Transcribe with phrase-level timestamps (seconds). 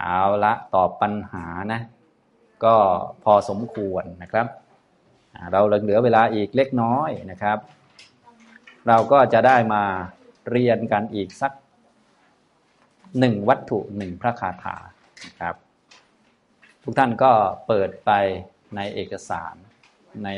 [0.00, 1.80] เอาละตอบปัญหานะ
[2.64, 2.76] ก็
[3.24, 4.46] พอสมควรนะครับ
[5.52, 7.58] เราเหลือเวลาอีกเล็กน้อยนะครับ
[8.88, 9.82] เราก็จะได้มา
[10.50, 11.52] เรียนกันอีกสัก
[13.18, 14.76] หนึ่งวัตถุหนึ่งพระคาถา
[15.26, 15.54] นะครับ
[16.82, 17.32] ทุกท่านก็
[17.66, 18.10] เปิดไป
[18.76, 19.54] ในเอกสาร
[20.24, 20.28] ใน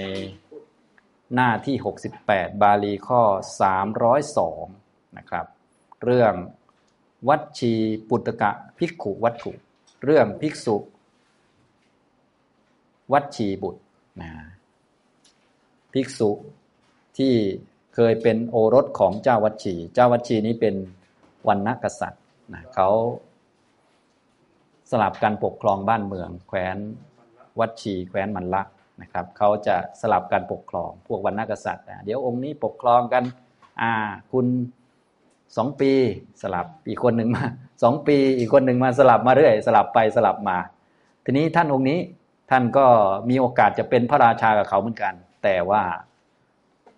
[1.34, 1.76] หน้าที่
[2.20, 3.22] 68 บาลีข้อ
[4.40, 5.46] 302 นะครับ
[6.04, 6.34] เรื่อง
[7.28, 7.72] วัดชี
[8.08, 9.52] ปุตกะภิกขุวัตถุ
[10.04, 10.76] เรื่องภิกษุ
[13.12, 13.82] วัดชีบุตร
[14.20, 14.30] นะ
[15.92, 16.30] ภิกษุ
[17.18, 17.32] ที่
[17.94, 20.74] เคยเป็นโอรสของเจ้าวัดชี เจ้าวัดชีนี้เป็น
[21.48, 22.22] วันนักษัตริย์
[22.52, 22.88] นะเขา
[24.90, 26.76] สลับกันปกครองบ้านเมือง แคว้น
[27.60, 28.68] วัดชีแคว้นมันลัก
[29.02, 33.24] นะครับเขาจะสลับกันปกครองพวกวันนักษัตริย์เดี๋ยวองค์นี้ปกครองกัน
[33.80, 33.92] อ่า
[34.32, 34.46] คุณ
[35.56, 35.92] สองปี
[36.42, 37.44] สลับอีกคนหนึ่งมา
[37.82, 40.56] สองปีอีกคนหนึ่งมาสลับมาเรื่อย สลับไปสลับมา
[41.24, 41.98] ทีนี้ท่านองค์นี้
[42.50, 42.86] ท่านก็
[43.30, 45.82] มีโอกาสจะเป็นพระราชากับเขาเหมือนกัน แต่ว่า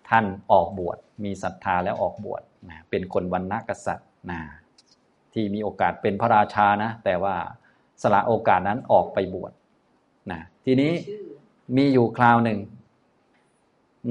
[0.09, 4.39] ท่านออกบวชมีศรัทธาแล้วออกบวชนะเป็นคนวันนักษัตริย์นะ
[5.33, 7.35] ที่มีโอกาสเป็นพระราชานะ แต่ว่า
[8.01, 9.51] สละโอกาสนั้นออกไปบวช
[10.31, 10.93] นะทีนี้
[11.77, 12.59] มีอยู่คราวหนึ่ง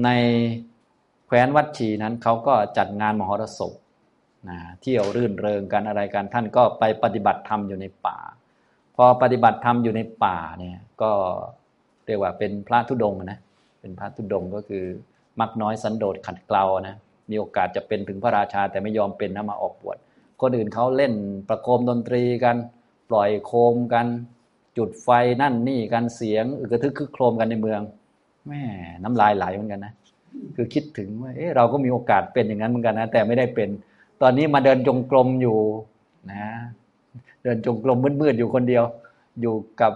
[0.03, 0.09] ใน
[1.25, 3.73] แคว้นวัดชีนั้นเขาก็จัดงานมหรสพ
[4.49, 8.17] นะเที่ยวรื่นเริงกันอะไรกันท่านก็ไปปฏิบัติธรรมอยู่ในป่า
[8.95, 11.11] พอปฏิบัติธรรมอยู่ในป่าเนี่ยก็
[12.05, 13.39] เรียกว่าเป็นพระธุดงนะ
[13.81, 14.83] เป็นพระธุดงก็คือ
[15.39, 16.95] มักน้อยสันโดษขัดเกลานะ
[17.29, 19.97] มีโอกาสจะเป็นถึงพระราชาแต่ไม่ยอมเป็นนะมาออกบวช
[20.41, 21.13] คนอื่นเขาเล่น
[21.49, 22.55] ประโคมดนตรีกัน
[23.09, 24.07] ปล่อยโคมกัน
[24.77, 25.09] จุดไฟ
[25.41, 27.81] นั่นนี่กันเสียงอึกระทึกคึกโครมกันในเมือง
[28.47, 28.63] แม่
[29.03, 29.93] น้ำลายไหลเหมือนกันนะ
[30.55, 33.69] คือคิดถึงว่าเออเราก็มีโอกาสเป็นอย่างนั้นเหมือนกันนะแต่ไม่ได้เป็น
[34.21, 35.59] ตอนนี้มาเดินจงกรมอยู่
[36.31, 36.49] นะ
[37.43, 38.83] เดินจงกรมมืดๆอยู่คนเดียว
[39.41, 39.93] อยู่กับ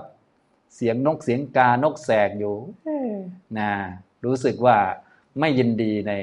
[0.75, 2.55] เสียงนกเสียงกานกแสกอยู่
[3.59, 3.71] นะ
[4.25, 4.77] รู้สึกว่า
[5.39, 6.13] ไม่ยินดีใน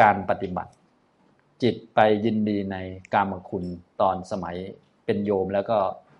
[0.00, 0.72] การปฏิบัติ
[1.62, 2.76] จิตไปยินดีใน
[3.14, 3.64] กามคุณ
[4.00, 4.56] ตอนสมัย
[5.04, 5.78] เป็นโยม แล้วก็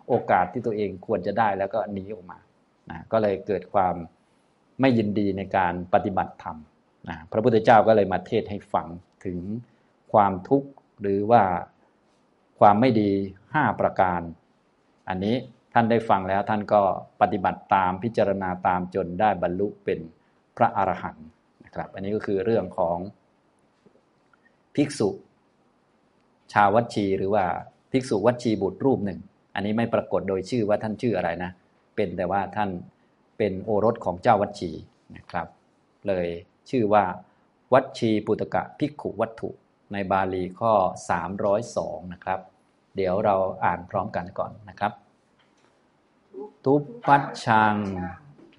[0.08, 2.38] โอกาสที่ตัวเองควรจะได้แล้วก็หนีออกมา
[2.90, 3.94] นะก็เลยเกิดความ
[4.80, 6.56] ไม่ยินดีในการปฏิบัติธรรม
[7.08, 8.86] นะพระพุทธเจ้าก็เลยมาเทศให้ฟัง
[9.24, 9.38] ถึง
[10.12, 10.68] ความทุกข์
[11.00, 11.42] หรือว่า
[12.58, 13.10] ความไม่ดี
[13.54, 14.20] ห้าประการ
[15.08, 15.36] อันนี้
[15.74, 16.82] ท่านได้ฟังแล้วท่านก็
[17.20, 19.98] ปฏิบัติตามพิจารณาตามจนได้บรรลุเป็น
[20.56, 21.26] พระอรหันต์
[21.64, 22.98] นะครับ อันนี้ก็คือเรื่องของ
[24.74, 25.08] ภิกษุ
[26.52, 27.44] ชาววัชี หรือว่า
[27.92, 29.20] ภิกษุวัชีบุตรรูปหนึ่ง
[29.54, 31.50] อันนี้ไม่ปรากฏโดยชื่อว่าท่านชื่ออะไรนะ
[31.96, 32.70] เป็นแต่ว่าท่าน
[33.38, 34.70] เป็นโอรสของเจ้าวัชี
[35.16, 35.46] นะครับ
[36.08, 36.26] เลย
[36.70, 37.04] ชื่อว่า
[37.72, 39.50] วัชีปุตกะภิกขุวัตถุ
[39.92, 40.74] ในบาลีข้อ
[41.44, 42.40] 302 นะครับ
[42.96, 44.92] เดี๋ยวเราอ่านพร้อมกันก่อนนะครับ
[46.64, 46.74] ทุ
[47.06, 47.76] ปัชชัง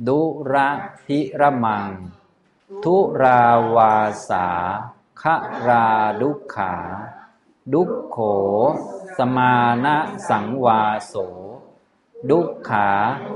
[0.07, 0.21] ดุ
[0.53, 0.69] ระ
[1.05, 1.85] พิระมัง
[2.83, 3.43] ทุรา
[3.75, 3.95] วา
[4.29, 4.47] สา
[5.21, 5.23] ค
[5.67, 5.87] รา
[6.21, 6.73] ดุขา
[7.73, 8.17] ดุโข
[9.17, 9.95] สมานะ
[10.29, 11.15] สังวาโส
[12.29, 12.89] ดุขา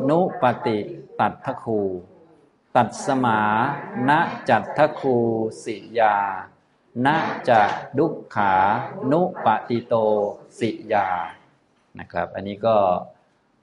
[0.10, 0.80] นุปติ
[1.20, 1.82] ตัทคู
[2.76, 3.42] ตัดสมา
[4.08, 5.18] นะจัตทคู
[5.64, 6.18] สิยา
[7.06, 7.18] นะ
[7.50, 7.62] จะ
[7.98, 8.54] ดุขขา
[9.12, 9.94] นุปติโต
[10.60, 11.08] สิยา
[12.00, 12.76] นะครับ อันนี้ก็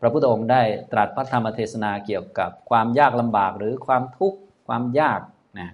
[0.00, 4.38] พระพุทธองค์ได้ตรัสพระธรรมเทศนาเกี่ยวกับความยากลำบากหรือความทุกข์
[4.68, 5.20] ความยาก
[5.58, 5.68] นะ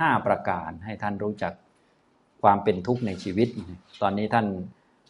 [0.00, 1.52] ห้าประการให้ท่านรู้จัก
[2.42, 3.48] ความเป็นทุกข์ในชีวิต
[4.02, 4.46] ตอนนี้ท่าน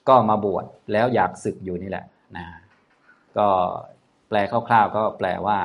[0.08, 2.04] ก็มาบวชแล้วอยากศึกอยู่นี่แหละ
[2.36, 2.46] นะ
[3.38, 3.48] ก็
[4.28, 5.58] แปลคร่าวๆก็แปลว่า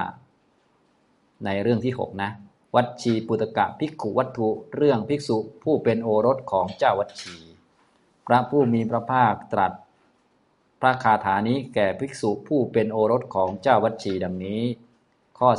[1.46, 2.30] ในเรื่องที่หกนะ
[2.76, 7.36] วัดชีปุตกะภิกขุวัตถุเรื่องภิกษุผู้เป็นโอรสของเจ้าวัดชี
[8.28, 9.74] พระผู้มีพระภาคตรัส
[10.82, 14.62] พระคาถานี้แก่ภิกษุผู้เป็นโอรสของเจ้าวัดชีดังนี้
[15.40, 15.50] ข้อ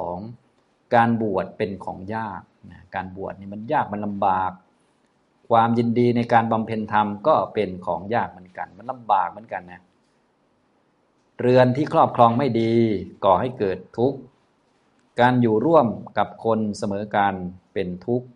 [0.00, 4.52] 302 การบวชเป็นของยากนะการบวชนี่มันยากมันลำบาก
[5.48, 9.82] ความยินดีในการบำเพ็ญธรรมก็เป็นของยากเหมือนกัน มันลำบากเหมือนกันนะ
[11.40, 12.72] เรือนที่ครอบครองไม่ดี
[13.24, 14.18] ก่อให้เกิดทุกข์
[15.20, 15.86] การอยู่ร่วม
[16.18, 17.34] กับคนเสมอกัน
[17.74, 18.26] เป็นทุกข์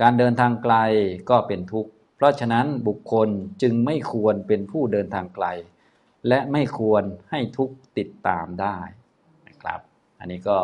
[0.00, 0.74] การเดินทางไกล
[1.30, 3.28] ก็เป็นทุกข์ เพราะฉะนั้นบุคคล
[3.62, 5.46] จึงไม่ควรเป็นผู้เดินทางไกล
[6.28, 8.76] และไม่ควรให้ทุกข์ติดตามได้
[9.48, 9.80] นะครับ
[10.18, 10.58] อันนี้ก็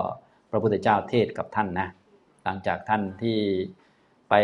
[0.50, 1.88] พระพุทธเจ้าเทศกับท่านนะ
[2.44, 3.38] หลังจากท่านที่
[4.28, 4.34] ไป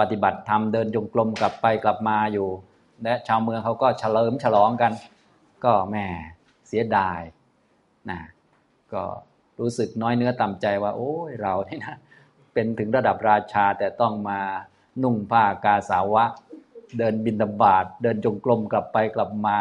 [0.00, 2.48] ปฏิบัติธรรมเดินจงกรมกลับไปกลับมาอยู่
[3.04, 4.92] และชาวเมืองเขาก็เฉลิมฉลองกัน
[5.64, 6.04] ก็แม่
[6.68, 7.20] เสียดาย
[8.10, 8.20] นะ
[8.92, 9.02] ก็
[9.60, 11.96] รู้สึกน้อยเนื้อต่ำใจว่า โอ้ยเราเนี่ยนะ
[12.54, 14.40] เป็นถึงระดับราชาแต่ต้องมา
[15.02, 16.24] นุ่งผ้ากาสาวะ
[16.98, 19.56] เดินบินตบาดเดินจงกรมกลับไปกลับมา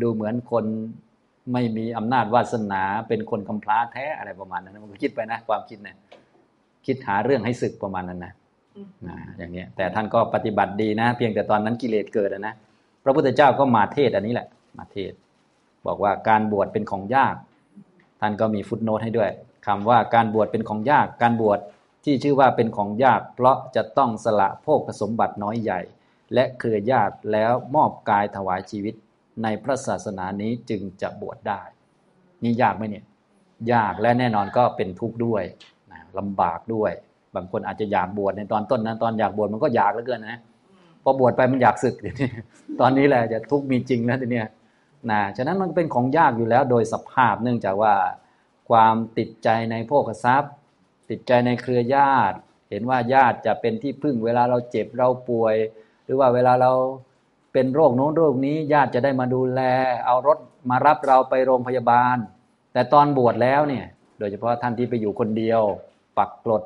[0.00, 0.64] ดูเหมือนคน
[1.52, 5.96] ไม่มีอำนาจวาสนา เป็นคนกำพร้าแท้อะไรประมาณนั้นมันก็คิดไปนะ ความคิดเนี่ย
[6.86, 8.32] คิดหาเรื่องให้ศึกประมาณนั้นนะ
[9.06, 12.54] นะอย่างเนี้ยแต่ท่านก็ปฏิบัติดีนะ เพียงแต่ตอนนั้นกิเลสเกิดนะ
[13.04, 14.46] พระพุทธเจ้าก็มาเทศอันนี้แหละ
[14.78, 15.12] มาเทศ
[15.86, 17.34] บอกว่าการบวชเป็นของยาก
[18.22, 19.30] ท่านก็มีฟุตโนตให้ด้วย
[19.66, 21.58] คำว่าการบวชเป็นของยากการบวช
[22.04, 25.80] ที่ชื่อว่าเป็นของยาก เพราะจะต้องสละโภคสมบัติน้อยใหญ่
[26.34, 28.94] และเครือญาติแล้วมอบกายถวายชีวิต
[29.42, 31.60] ในพระศาสนานี้จึงจะบวชได้
[32.42, 33.04] นี่ยากไหมเนี่ย
[33.72, 35.42] ยากและแน่นอนก็เป็นทุกข์ด้วย
[35.90, 36.92] นะลำบากด้วย
[37.34, 40.38] บางคนอาจจะอยากบวชในตอนต้นนะตอนอยากบวชมันก็อยากเหลือเกินนะ
[41.02, 42.28] พอบวชไปมันอยากศึกทีนี้
[42.80, 44.46] ตอนนี้แหละจะทุกข์มีจริงแล้วทีเนี้ย
[45.10, 47.94] นะฉะนั้นมันเป็นของยากอยู่แล้วโดยสภาพเนื่องจากว่า
[48.70, 50.52] ความติดใจในโภคทรัพย์
[51.10, 52.36] ติดใจในเครือญาติ
[52.70, 55.56] เห็นว่าญาติจะเป็นที่พึ่งเวลาเราเจ็บเราป่วย
[56.04, 56.72] หรือว่าเวลาเรา
[57.52, 59.60] เป็นโรคโน้นโรคนี้ญาติจะได้มาดูแล
[60.06, 60.38] เอารถ
[60.70, 62.16] มารับเราไปโรงพยาบาล
[62.72, 63.84] แต่ตอนบวชแล้วเนี่ย
[64.18, 65.60] โดยเฉพาะท่านที่ไปอยู่คนเดียว
[66.18, 66.62] ปักกลด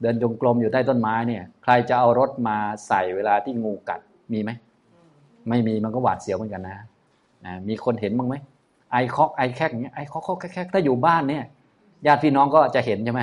[0.00, 2.56] เดินจงกรมอยู่ใต้ต้นไม้เนี่ย ใครจะเอารถมา
[2.88, 4.00] ใส่เวลาที่งูกัด
[4.32, 4.50] มีไหม
[5.48, 6.76] ไม่มีมันก็หวาดเสียวเหมือนกันนะ
[7.46, 8.34] นะมีคนเห็นบ้างไหม
[8.92, 11.44] ไอคอกไอแคกอย่างเงี้ยไอคอกคอกแคกถ้าอยู่บ้านเนี่ย
[12.06, 13.22] ญาติพี่น้องก็จะเห็นใช่ไหม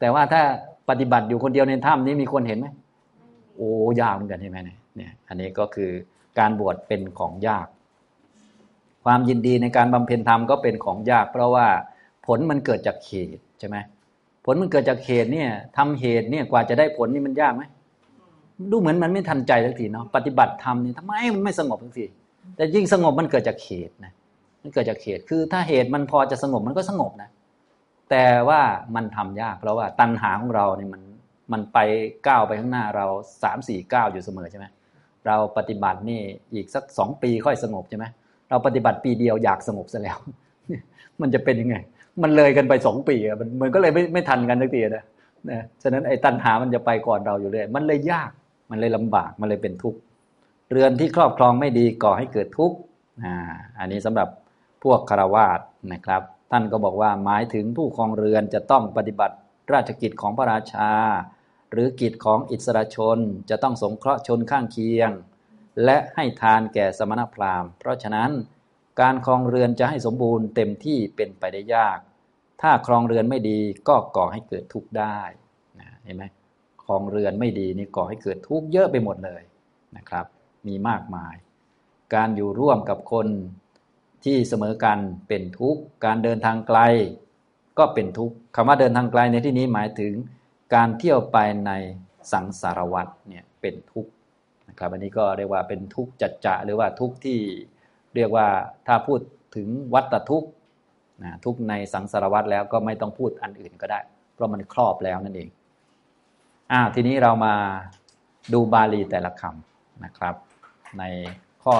[0.00, 0.42] แต่ว่าถ้า
[0.88, 2.66] ปฏิบัติอยู่คนเดียวในถ้ำนี้มีคนเห็นไหม
[3.56, 5.90] โอ้ยากเหมือนกันใช่ไหมเนี่ยเนี่ยอันนี้ก็คือ
[6.38, 7.66] การบวชเป็นของยาก
[9.04, 11.66] ความยินดีในการบำเพ็ญธรรมก็เป็นของยาก เพราะว่า
[12.26, 13.76] ผลมันเกิดจากเหตุใช่ไหม
[14.44, 17.62] ผลมันเกิดจากเหตุเนี่ยทำเหตุเนี่ยกว่าจะได้ผลนี่มันยากไหม
[18.70, 22.06] ดูเหมือนมันไม่ทันใจสักทีเนาะปฏิบัติธรรมนี่ทำไมมันไม่สงบสักที
[22.56, 24.12] แต่ยิ่งสงบมันเกิดจากเหตุนะ
[24.62, 27.30] มันเกิดจากเหตุคือถ้าเหตุมันพอจะสงบมันก็สงบนะ
[28.10, 28.60] แต่ว่า
[28.94, 31.02] มันทำยากเพราะว่าตัณหาของเราเนี่ยมัน
[31.52, 31.78] มันไป
[32.26, 33.06] ก้าวไปข้างหน้าเรา
[33.42, 34.66] สามสี่ก้าวอยู่เสมอใช่ไหม
[35.26, 36.20] เราปฏิบัตินี่
[36.54, 38.04] อีกสักสองปีค่อยสงบใช่ไหม
[38.50, 40.18] เราปฏิบัติปีเดียวอยากสงบซะแล้ว
[41.20, 41.76] มันจะเป็นยังไง
[42.22, 45.04] มันเลยกันไปสองปีอะมันมันก็เลยไม่ไม่ทันกันสักทีนะ
[45.50, 48.30] นะฉะนั้นไอ้ตัณหามันจะไปก่อนเราอยู่เลย มันเลยยาก
[48.70, 49.98] มันเลยลำบากมันเลยเป็นทุกข์
[50.70, 52.76] เรือนที่ครอบครองไม่ดีก่อให้เกิดทุกข์
[53.78, 54.28] อันนี้สำหรับ
[54.82, 55.60] พวกคารวาส
[55.92, 59.36] นะครับ ท่านก็บอกว่าหมายถึงผู้ครองเรือนจะต้องปฏิบัติ
[59.72, 60.90] ราชกิจของพระราชา
[61.72, 63.18] หรือกิจของอิสระชน
[63.50, 65.10] จะต้องสงเคราะห์ชนข้างเคียง
[65.84, 68.30] และให้ทานแก่สมณพราหมณ์ เพราะฉะนั้น
[69.00, 71.98] การครองเรือนจะให้สมบูรณ์เต็มที่เป็นไปได้ยาก
[72.62, 75.18] ถ้าครองเรือนไม่ดีก็ก่อให้เกิดทุกข์ได้
[76.04, 76.24] เห็นไหม
[76.84, 79.42] ครองเรือนไม่ดีนี่ก่อให้เกิดทุกข์เยอะไปหมดเลย
[79.96, 80.26] นะครับ
[80.66, 81.34] มีมากมาย
[82.14, 83.26] การอยู่ร่วมกับคน
[84.24, 86.80] ที่เสมอกันเป็นทุกข์ การเดินทางไกล
[87.78, 90.14] ก็เป็นทุกข์คำว่าเดินทางไกลในที่นี้หมายถึง
[90.74, 91.72] การเที่ยวไปใน
[92.32, 94.10] สังสารวัฏเนี่ยเป็นทุกข์
[94.68, 97.38] นะครับอันนี้ก็เรียกว่าเป็นทุกข์จัดจะหรือว่าทุกข์ที่
[98.14, 98.46] เรียกว่า
[98.86, 99.20] ถ้าพูด
[99.56, 100.48] ถึงวัตทุกข์
[101.22, 104.00] นะทุกข์ในสังสารวัฏแล้วก็ไม่ต้องพูดอันอื่นก็ได้
[104.34, 105.48] เพราะมันครอบแล้วนั่นเอง
[106.72, 107.54] อ่าทีนี้เรามา
[108.52, 110.34] ดูบาลีแต่ละคำนะครับ
[110.98, 111.02] ใน
[111.62, 111.74] ข้อ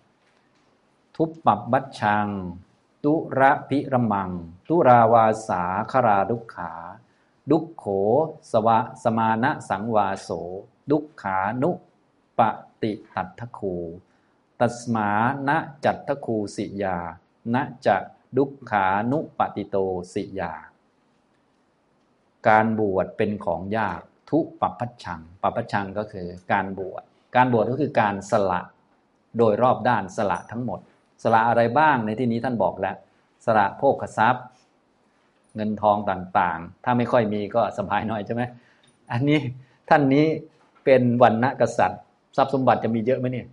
[0.00, 2.26] 302 ทุบปับบัชชัง
[3.04, 4.30] ตุระพิรมัง
[4.68, 5.62] ตุราวาสา
[5.92, 6.72] คราดุขา
[7.50, 7.84] ดุขโข
[8.50, 10.30] สวะสมานะสังวาโส
[10.90, 11.70] ดุขานุ
[12.38, 12.40] ป
[12.82, 13.76] ติตัทคู
[14.60, 15.10] ตัสมา
[15.48, 16.98] นะจัตทคูสิยา
[17.54, 17.96] นะจะ
[18.36, 19.76] ดุขานุปติโต
[20.12, 20.52] สิยา
[22.48, 24.00] การบวชเป็นของยาก
[24.30, 27.04] ทุปปัชชัง ปัปชังก็คือการบวช
[27.36, 28.60] การบวชก็คือการสละ
[29.38, 30.78] โดยรอบด้านสละทั้งหมด
[31.22, 32.96] สละอะไรบ้างในที่นี้ท่านบอกแล้ว
[33.46, 34.44] สละโภคทรัพย์
[35.54, 38.42] เงินทองต่างๆ ถ้าไม่ค่อยมีก็สบายหน่อยใช่ไหม
[39.12, 39.40] อันนี้
[39.88, 40.26] ท่านนี้
[40.84, 42.02] เป็นวันณกษัตริย์
[42.36, 43.46] ทรัพย์สมบัติจะมีเยอะไหมเนี่ย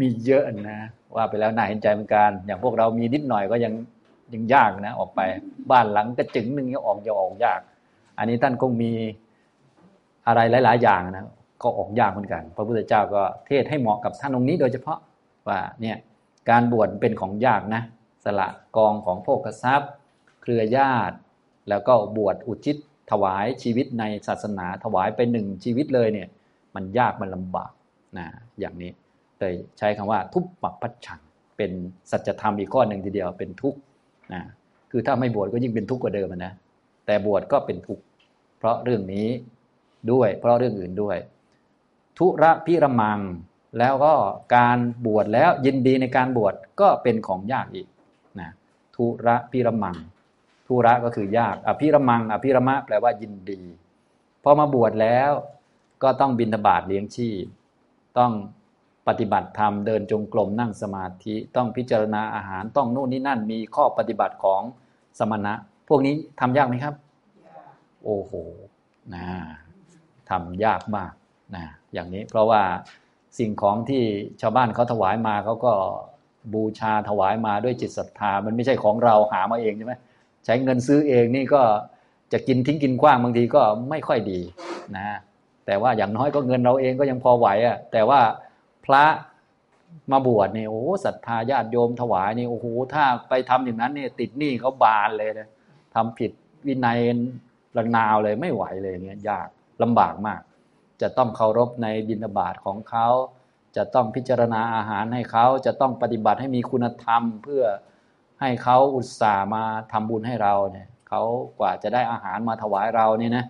[0.00, 0.80] มีเยอะนะ
[1.16, 3.72] ว่าไปแล้วน่าเห็นใจเหมือนกันอย่างพวกเรามีนิดหน่อยก็ยัง
[4.32, 5.20] ยังยากนะออกไป
[5.70, 7.60] บ้านหลังกระจึงหนึ่งยังออกจะออกยาก
[8.18, 8.92] อันนี้ท่านคงมี
[10.26, 11.24] อะไรหลาย ๆ อย่างนะ
[11.62, 14.98] ก็ออกยากเหมือนกัน พระพุทธเจ้าก็เทศให้เหมาะกับท่านองค์นี้โดยเฉพาะ
[15.48, 15.96] ว่าเนี่ย
[16.50, 17.82] การบวชเป็นของยากนะ
[18.24, 19.90] สละกองของโภคทรัพย์
[20.42, 21.16] เครือญาติ
[21.68, 22.76] แล้วก็บวชอุทิศ
[23.10, 26.28] ถวายชีวิตในศาสนาถวายไปหนึ่งชีวิตเลยเนี่ย
[26.74, 27.72] มันยากมันลำบาก
[28.18, 28.26] นะ
[28.60, 28.90] อย่างนี้
[29.38, 31.20] เลยใช้คำว่าทุบปักพัดฉัง
[31.56, 31.70] เป็น
[32.10, 33.78] สัจธรรมอีกข้อหนึ่งทีเดียวเป็นทุกข์
[34.32, 34.42] นะ
[34.90, 36.52] คือถ้าไม่บวชก็ยิ่งเป็นทุกข์กว่าเดิมนะ
[37.06, 38.02] แต่บวชก็เป็นทุกข์
[38.58, 39.26] เพราะเรื่องนี้
[40.12, 41.16] ด้วย เพราะเรื่องอื่นด้วย
[42.18, 43.20] ทุระพิรมัง
[43.78, 44.14] แล้วก็
[44.56, 47.88] การบวชแล้วยินดีในการบวชก็เป็นของยากอีก
[48.40, 48.50] นะ
[48.96, 49.96] ทุระพิรมัง
[50.66, 53.60] ทุระก็คือยาก อภิรมัง อภิรมะแปลว่ายินดี
[54.42, 55.30] พอมาบวชแล้ว
[56.02, 57.44] ก็ต้องบินทบาทเลี้ยงชีพ
[58.18, 58.32] ต้อง
[59.08, 64.62] ปฏิบัติธรรมเดินจงกรมนั่งสมาธิต้องพิจารณาอาหารต้องนู่นนี่นั่นมีข้อปฏิบัติของ
[65.18, 65.52] สมณะ
[65.88, 66.94] พวกนี้ทำยากไหมครับ
[68.04, 68.32] โอ้โห
[69.14, 69.26] นะ
[70.30, 71.12] ทำยากมาก
[71.56, 72.62] นะอย่างนี้เพราะว่า
[73.38, 74.02] สิ่งของที่
[74.40, 75.72] ชาวบ้านเขาถวายมาเขาก็
[76.52, 79.94] บูชาถวายมาด้วยจิตศรัทธา มันไม่ใช่ของเราหามาเองใช่ไหม
[80.44, 81.62] ใช้เงินซื้อเองนี่ก็
[82.32, 84.40] จะกินทิ้งกินกว้างบางทีก็ไม่ค่อยดี
[84.96, 85.18] นะ
[85.66, 88.20] แต่ว่าอย่างน้อยก็เงินเราเองก็ยังพอไหวอะ่ะแต่ว่า
[88.84, 89.04] พระ
[90.12, 95.48] มาบวชนี่โอ้ศรัทธาญาติโยมถวายนี่โอ้โหถ้าไปทำอย่างนั้นนี่ติดหนี้เขาบานเลยนะ
[95.94, 96.30] ทำผิด
[96.66, 96.98] วินัย
[97.76, 99.48] ระนาวเลยไม่ไหวเลยเงี้ยยาก
[99.82, 100.40] ลำบากมาก
[101.02, 103.08] จะต้องเคารพในบิณฑบาตของเขา
[103.76, 107.64] จะต้องพิจารณาอาหารให้เขา จะต้องปฏิบัติให้มีคุณธรรม เพื่อ
[108.40, 111.22] ให้เขาอุตส่าห์มาทำบุญให้เราเนี่ยเขา
[111.58, 113.44] กว่าจะได้อาหารมาถวายเราเนี่ยนะ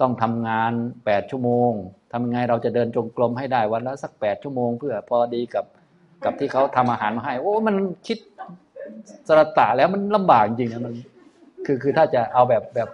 [0.00, 0.72] ต้องทำงาน
[1.04, 1.72] แปดชั่วโมง
[2.12, 5.64] ทำยังไงเราจะเดินจงกรมให้ได้วันละสักแปดชั่วโมง เพื่อพอดีกับ
[6.24, 7.76] กับที่เขาทำอาหารมาให้ โอ้ มัน
[8.06, 8.18] คิด
[9.28, 10.94] สระตะแล้วมันลำบากจริงนะมัน
[11.66, 12.88] คือคือถ้าจะเอาแบบแบบ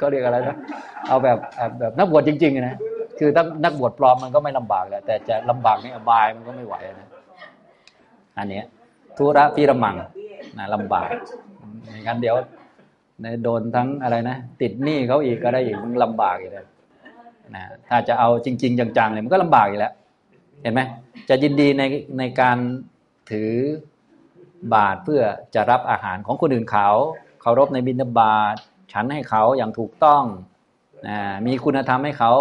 [0.00, 0.56] ก็เรียกอะไรนะ
[1.08, 1.38] เอาแบบ
[1.80, 2.76] แบบนักบวชจริงๆนะ
[3.18, 7.08] คือถ้านักบวชปลอมมันก็ไม่ลำบากแหละแต่จะลำบากในอบายมันก็ไม่ไหวนะ
[8.38, 8.62] อันนี้
[9.16, 9.96] ทุระพิรมัง
[10.58, 11.08] นะลำบาก
[11.82, 12.36] อย่างนั้นเดี๋ยว
[13.22, 16.66] ในโดนทั้งอะไรนะติดหนี้เขาอีกก็ได้อีกมันลำบากอีกแล้ว
[17.54, 19.92] นะถ้าจะเอาจริง ๆ จังๆเลยมันก็ลำบากอีกแล้ว
[20.62, 20.80] เห็นไหม
[21.28, 21.82] จะยินดีใน
[22.18, 22.58] ในการ
[23.30, 23.52] ถือ
[24.74, 25.22] บาตรเพื่อ
[25.54, 26.88] จะรับอาหารของคนอื่นเขา
[27.40, 28.54] เคารพในบิณฑบาต
[28.92, 30.22] ฉันให้เขาอย่างถูกต้อง
[31.08, 32.32] นะมีคุณธรรมให้เขา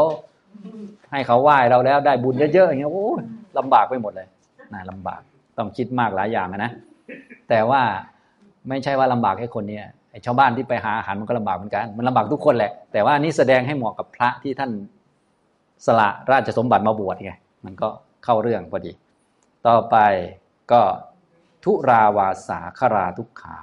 [1.12, 3.08] ให้เขาไหว้เราแล้วได้บุญเยอะๆอย่างเงี้ยโอ้
[3.58, 4.28] ลำบากไปหมดเลย
[4.74, 5.22] นะลำบาก
[5.58, 6.72] ต้องคิดมากหลายอย่างนะ
[7.50, 7.82] แต่ว่า
[8.70, 9.80] ไม่ใช่ว่าลำบากแค่คนเนี้
[10.12, 14.72] ไอ้ชาวบ้านที่ไปหาอาหารมันก็ลำบากเหมือนกันมันลำบากทุกคนแหละ แต่ว่านี้แสดงให้เหมาะกับพระที่ท่าน
[15.86, 17.34] สละราชสมบัติมาบวชไง
[17.66, 17.90] มันก็
[18.24, 18.92] เข้าเรื่องพอดี
[19.68, 19.96] ต่อไป
[20.72, 20.82] ก็
[21.64, 23.60] ทุราวาสาคราทุกขา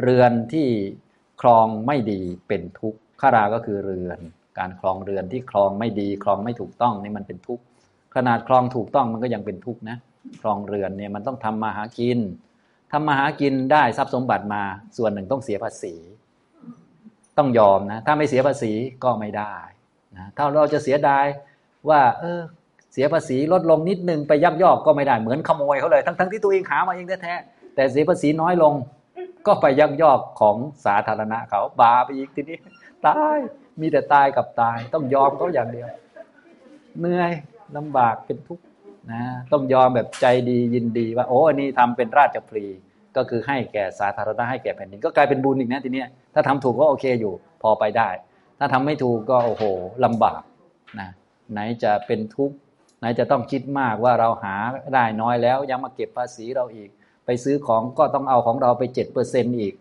[0.00, 0.68] เรือนที่
[1.40, 4.20] คลองไม่ดีเป็นทุกข์คาราก็คือเรือน
[4.58, 7.64] การคลองเรือนที่คลองไม่ดีคลองไม่ถูกต้องนี่มันเป็นทุกข์
[8.14, 9.96] ขนาดคลองถูกต้องมันก็ยังเป็นทุกข์นะ
[10.40, 12.18] คลองเรือนเนี่ยมันต้องทำมาหากิน
[12.92, 14.62] ทำมาหากินได้ทรัพย์สมบัติมา
[14.96, 15.94] ส่วนหนึ่งต้องเสียภาษี
[17.38, 18.72] ต้องยอมนะ ถ้าไม่เสียภาษี
[19.04, 19.54] ก็ไม่ได้
[20.16, 21.26] นะถ้าเราจะเสียดาย
[21.88, 22.40] ว่า เออ
[22.92, 28.74] เสียภาษีลดลงนิดนึงไปยักยอกก็ไม่ได้เหมือนขโมยเขาเลย ทั้งทั้งที่ตัวเองหามาเองแท้ๆแต่เสียภาษีน้อยลง
[29.46, 32.58] ก็ไปยักยอกของสาธารณะเขาบาไปอีกทีนี้
[33.06, 33.38] ตาย
[33.82, 35.88] มีแต่ตายกับตาย ต้องยอมเขาอย่างเดียว
[36.98, 37.32] เหนื่อย
[37.76, 38.64] ลำบากเป็นทุกข์
[39.12, 39.22] นะ
[39.52, 42.66] ต้องยอมแบบใจดียินดีว่า โอ้อันนี้ทำเป็นราชพรี
[43.16, 48.08] ก็คือให้แก่สาธารณะให้แก่แผ่นดินก็กลายเป็นบุญอีกนะทีเนี้ยถ้าทำถูกก็โอเคอยู่ พอไปได้
[48.58, 49.64] ถ้าทำไม่ถูกก็โอ้โห
[50.04, 50.42] ลำบาก
[51.00, 51.08] นะ
[51.52, 52.56] ไหนจะเป็นทุกข์
[52.98, 54.54] ไหนจะต้องคิดมากว่าเราหา
[54.94, 56.90] ได้น้อยแล้ว ยังมาเก็บภาษีเราอีก
[57.26, 59.74] ไปซื้อของก็ต้องเอาของเราไปเจ็ดเปอร์เซ็นอีก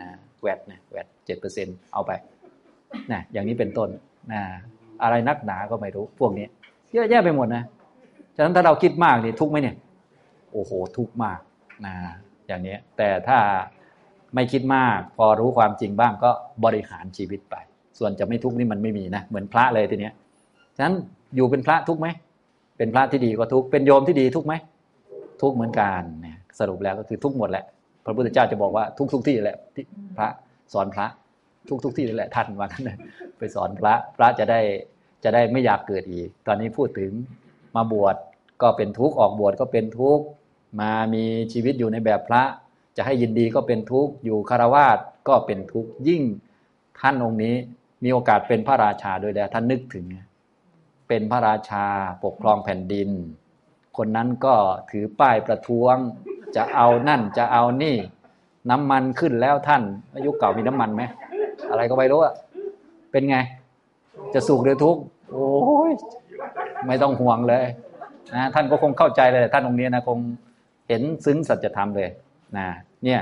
[0.00, 0.08] นะ
[0.40, 2.10] แวดนะแวดเจ็ดเปอร์เซ็นเอาไป
[3.12, 3.88] นะอย่างนี้เป็นต้น
[4.32, 4.42] นะ
[5.02, 6.46] อะไรนักหนาก็ไม่รู้พวกนี้
[6.92, 7.62] เยอะแยะไปหมดนะ
[8.36, 9.76] ฉะนั้นถ้าเราคิดมากนี่ทุกไหมเนี่ย
[10.52, 11.38] โอ้โห ทุกมาก
[11.86, 11.94] นะ
[12.46, 13.38] อย่างนี้แต่ถ้า
[14.34, 16.30] ไม่คิดมาก พอรู้ความจริงบ้างก็
[16.64, 17.56] บริหารชีวิตไป
[17.98, 20.14] ส่วนจะไม่ทุกนี่มันไม่มีนะเหมือนพระเลยทีเนี้ย
[20.76, 20.94] ฉะนั้น
[21.36, 22.08] อยู่เป็นพระทุกไหม
[22.78, 24.54] เป็นพระที่ดีก็ทุกเป็นโยมที่ดีทุกไหม
[25.42, 27.64] ทุกเหมือนกันนะสรุปแล้วก็คือทุกหมดแหละ
[28.04, 29.84] พระพุทธเจ้าจะบอกว่าทุกทุกที่แหละที่
[30.16, 30.28] พระ
[30.72, 31.06] สอนพระ
[31.68, 32.82] ทุกทุกที่แหละท่านว่ากัน
[33.38, 34.60] ไปสอนพระพระจะได้
[35.24, 37.12] จะได้ไม่อยากเกิดอีก ตอนนี้พูดถึง
[37.76, 38.16] มาบวช
[38.62, 40.24] ก็เป็นทุกข์ออกบวชก็เป็นทุกข์
[40.80, 42.42] มามีชีวิตอยู่ในแบบพระ
[42.96, 46.22] จะให้ยินดีก็เป็นทุกข์อยู่คารวาสก็เป็นทุกข์ยิ่ง
[47.00, 47.54] ท่านองค์นี้
[48.04, 50.04] มีโอกาสเป็นพระราชาโดยแล้วท่านนึกถึง
[51.08, 51.84] เป็นพระราชา
[52.24, 53.10] ปกครองแผ่นดิน
[53.96, 54.54] คนนั้นก็
[54.90, 55.96] ถือป้ายประท้วง
[56.56, 57.96] จะเอานั่นจะเอานี่
[58.70, 59.82] น้ำมันขึ้นแล้วท่าน
[60.14, 61.02] อายุเก่ามีน้ำมันไหม
[61.70, 62.34] อะไรก็ไม่รู้อะ
[63.12, 63.36] เป็นไง
[64.34, 65.46] จะสุขหรือทุกข์โอ้
[65.90, 65.92] ย
[66.86, 67.66] ไม่ต้องห่วงเลย
[68.34, 70.18] นะท่านก็คงเข้าใจเลยท่านองค์นี้นะคง
[70.88, 72.10] เห็นซึ้งสัจธรรมเลย
[72.56, 72.66] นะ
[73.04, 73.20] เนี่ย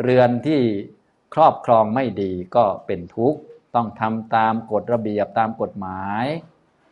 [0.00, 0.60] เรือนที่
[1.34, 3.38] ครอบครองไม่ดีก็เป็นทุกข์
[3.74, 6.26] ต้องทำตามกฎระเบียบตามกฎหมาย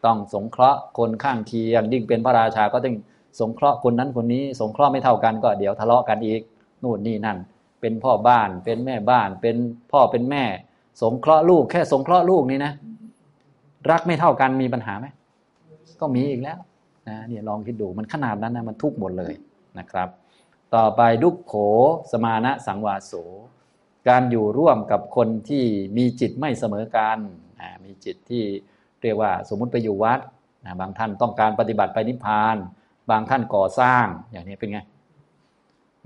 [0.04, 2.96] ต้องสงเคราะห์คนข้างเคียงยิ่งเป็นพระราชาก็ต้อง
[3.40, 6.40] สงเคราะห์คนนั้นคนนี้ สงเคราะห์ไม่เท่ากันก็เดี๋ยวทะเลาะกันอีก
[6.82, 7.38] นู่นนี่นั่น
[7.80, 9.56] เป็นพ่อบ้าน เป็นแม่บ้าน เป็น
[9.92, 10.44] พ่อเป็นแม่
[11.02, 12.72] สงเคราะห์ลูก แค่สงเคราะห์ลูกนี่นะ
[13.90, 15.06] รักไม่เท่ากันมีปัญหาไหม
[16.00, 16.58] ก็มีอีกแล้ว
[17.08, 19.34] นะเนี่ยลองคิดดูมันขนาดนั้นนะมันทุกหมดเลย
[19.78, 20.08] นะครับ
[20.74, 21.54] ต่อไปดุกโข
[22.12, 23.12] สมานะสังวาโส
[24.08, 25.64] การอยู่ร่วมกับคนที่
[25.96, 27.18] มีจิตไม่เสมอกัน
[27.84, 28.42] มีจิตที่
[29.02, 30.20] เรียกว่าสมมุติไปอยู่วัด
[30.80, 32.56] บางท่านต้องการปฏิบัติไปนิพพาน
[33.10, 34.80] บางท่านก่อสร้างอย่างนี้เป็นไง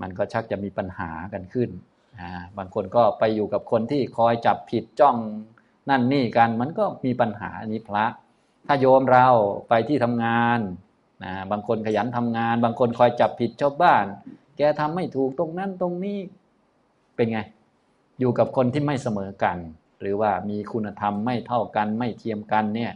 [0.01, 1.69] มันก็ชักจะมีปัญหากันขึ้น
[2.57, 5.17] บางคนก็ไปอยู่กับคนที่คอยจับผิดจ้อง
[5.89, 8.05] นั่นนี่กัน มันก็มีปัญหาอันนี้พระ
[8.67, 9.27] ถ้าโยมเรา
[9.69, 10.59] ไปที่ทำงาน
[11.23, 14.05] นะบางคนขยันทำงาน บางคนคอยจับผิดชาวบ้าน
[14.57, 16.19] แกทำไม่ถูกตรงนั้นตรงนี้
[17.15, 17.39] เป็นไง
[18.19, 19.57] อยู่กับคนที่ไม่เสมอกัน
[20.01, 22.91] หรือว่ามีคุณธรรมไม่เท่ากันไม่เทียมกันเนี่ย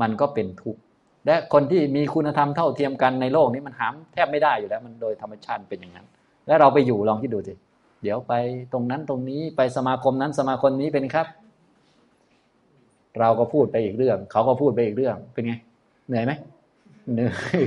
[0.00, 0.80] มันก็เป็นทุกข์
[1.26, 6.06] และคนที่มีคุณธรรมเท่าเทียมกันในโลกนี้มันหามแทบไม่ได้อยู่แล้ว มันโดยธรรมชาติเป็นอย่างนั้น
[6.46, 7.54] แล้วเราไปอยู่ลองคิดดูสิ
[8.02, 8.32] เดี๋ยวไป
[8.72, 11.26] ตรงนั้นตรงนี้ไปสมาคมนั้นสมาคมนี้เป็นครับ
[13.20, 15.54] เราก็พูดไปอีกเรื่อง เขาก็พูดไปอีกเรื่องเป็นไง
[16.08, 16.32] เหนื่อยไหม
[17.12, 17.58] เหนื่อย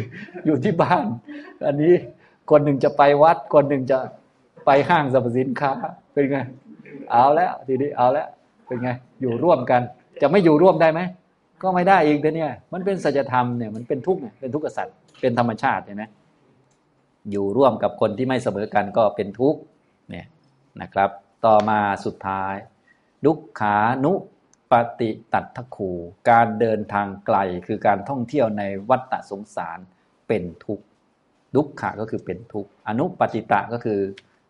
[0.45, 1.05] อยู่ที่บ้าน
[1.65, 1.93] อันนี้
[2.51, 3.97] คนหนึ่งจะไปวัด คนหนึ่งจะ
[4.65, 5.71] ไปห้างสรรพสินค้า
[6.13, 6.37] เป็นไง
[7.11, 8.27] เอาแล้ว ทีนี้เอาแล้ว
[8.67, 8.89] เป็นไง
[9.21, 9.81] อยู่ร่วมกัน
[10.21, 11.01] จะไม่อยู่ร่วมได้ไหม
[11.63, 16.03] ก็ไม่ได้อีกแต่เนี่ย มันเป็นสัจธรรมเนี่ยมันเป็นทุกข์เป็นทุกข์กษัตริย์เป็นธรรมชาติเห็นไหม
[17.31, 19.59] อยู่ร่วมกับคนที่ไม่เสมอกันก็เป็นทุกข์
[20.09, 20.27] เนี่ย
[20.81, 21.09] นะครับ
[21.45, 22.53] ต่อมาสุดท้าย
[23.25, 24.13] ดุขขานุ
[24.71, 25.91] ปฏิตัทคู
[26.29, 29.79] การเดินทางไกลคือการท่องเที่ยวในวัฏสงสาร
[30.27, 30.85] เป็นทุกข์
[31.55, 33.99] ดุขะก็คือเป็นทุกข์อนุปฏิตะก็คือ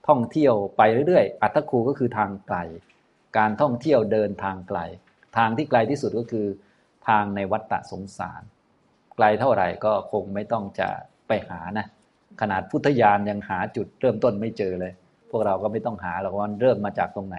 [0.08, 2.58] ท่องเที่ยวไปเรื่อยๆ อัตคูก็คือทางไกล
[3.38, 4.80] การท่องเที่ยวเดินทางไกล
[5.38, 6.48] ทางที่ไกลที่สุดก็คือ
[7.08, 8.42] ทางในวัฏสงสาร
[9.16, 10.90] ไกลเท่าไหร่ก็คงไม่ต้องจะ
[11.28, 11.88] ไปหานะ
[12.42, 14.94] ขนาดพุทธญาณยังหาจุดเริ่มต้นไม่เจอเลย
[15.30, 17.38] พวกเราก็ไม่ต้องหาหรอกว่าเริ่มมาจากตรงไหน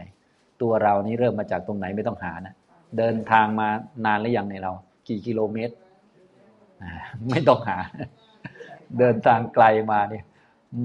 [0.63, 2.55] ตัวเรานี้เริ่มมาจากตรงไหนไม่ต้องหานะ
[2.99, 3.69] เดินทางมา
[4.05, 4.73] นานหรือยังในเรา
[5.09, 5.75] กี่กิโลเมตร
[7.31, 7.79] ไม่ต้องหา
[8.99, 10.25] เดินทางไกลมาเนี่ย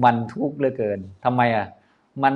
[0.04, 1.66] มันทุกข์เหลือเกินทำไมอะ
[2.22, 2.34] มัน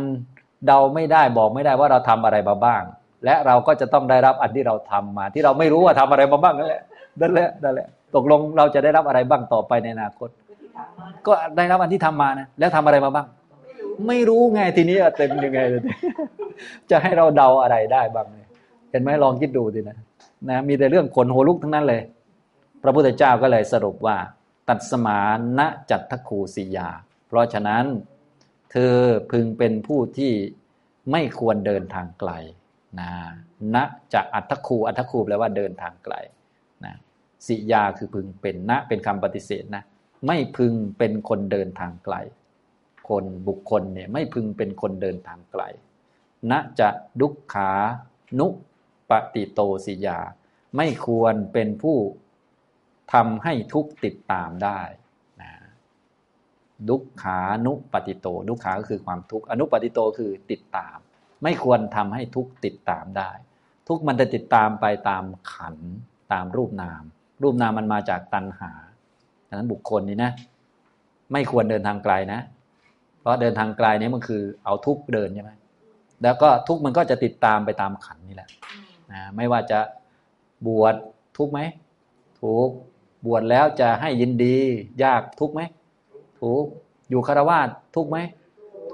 [0.67, 2.83] เดาไม่ได้บอกไม่ได้ว่าเราทำอะไรมาบ้าง
[3.25, 6.83] และเราก็จะต้องได้รับอันที่เราทำมา ที่เราไม่รู้ว่าทำอะไรมาบ้างนั่นแหละ
[7.21, 10.29] นั่นแหละนั่นแหละตกลงเราจะได้รับอะไรบ้างต่อไปในอนาคต
[11.27, 13.27] ก็ได้รับอันที่ทำมานะแล้วทำอะไรมาบ้าง
[14.09, 15.83] ไม่รู้ไงทีนี้เต็มยังไงเลย
[16.91, 18.49] จะให้เราเดาอะไรได้บ้างเนี่ย
[18.91, 19.99] เห็นไหมลองคิดดูสินะ
[20.49, 22.03] นะมีแต่เรื่องขนหัวลุกทั้งนั้นเลย
[22.83, 24.17] พระพุทธเจ้าก็เลยสรุปว่า
[24.69, 25.21] ตัดสมา
[25.59, 26.89] นะจัตทคูสียา
[27.29, 27.85] เพราะฉะนั้น
[28.71, 28.95] เธอ
[29.31, 30.33] พึงเป็นผู้ที่
[31.13, 32.31] ไม่ควรเดินทางไกล
[33.01, 33.11] นะ
[33.75, 36.15] นะจะอัตทคูอัตทคูแปลว่าเดินทางไกล
[36.85, 36.95] นะ
[37.47, 39.83] สิยาคือพึงเป็นนะเป็นคำปฏิเสธนะ
[40.27, 42.15] ไม่พึงเป็นคนเดินทางไกล
[43.09, 45.63] คนบุคคลเนี่ยไม่พึงเป็นคนเดินทางไกล
[46.51, 46.89] นะจะ
[47.21, 47.71] ดุขา
[48.39, 48.47] นุ
[49.11, 50.19] ปฏิโตสิยา
[50.77, 51.99] ไม่ควรเป็นผู้
[53.13, 54.81] ทำให้ทุกติดตามได้
[55.43, 55.53] นะ
[56.89, 60.97] ดุขานุปฏิโต ดุขาก็คือความทุกข์อนุปฏิโตคือติดตาม
[61.43, 63.31] ไม่ควรทำให้ทุกติดตามได้
[63.89, 65.77] ทุกมันจะติดตามไปตามขัน
[66.33, 67.03] ตามรูปนาม
[67.43, 68.73] รูปนามมันมาจากตัณหา
[69.49, 70.31] ดังนั้นบุคคลนี้นะ
[71.33, 72.41] ไม่ควรเดินทางไกลนะ
[73.21, 75.53] เพราะเดินทางไกลนี้มันคือเอาทุกเดินใช่ไหม
[76.23, 78.49] แล้วก็ทุกมันก็จะติดตามไปตามขันนี่แหละ
[79.13, 79.79] นะไม่ว่าจะ
[80.67, 80.95] บวช
[81.37, 81.61] ทุกไหม
[82.43, 82.69] ทุก
[83.27, 84.57] บวชแล้วจะให้ยินดี
[85.03, 85.61] ยากทุกไหม
[86.41, 86.65] ทุก
[87.11, 88.19] อยู่คารวาสทุกไหม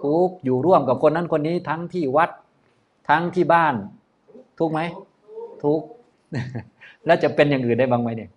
[0.02, 2.30] ทุกอยู่ร่วมกับคนนั้นคนนี้ทั้งที่วัด
[3.08, 3.74] ทั้งที่บ้าน
[4.58, 4.80] ทุกไหม
[5.64, 5.80] ทุก
[7.06, 8.30] แล้วจะเป็นอย่างอื่นได้บ้างไหมเนี่ย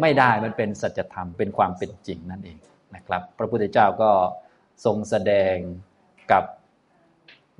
[0.00, 2.58] ไม่ได้มันเป็นสัจธรรมเป็นความเป็นจริงนั่นเอง
[2.96, 4.10] นะครับ พระพุทธเจ้าก็
[4.84, 5.54] ทรงแสดง
[6.32, 6.44] กับ